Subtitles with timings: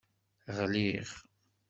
[0.57, 1.09] Ɣliɣ.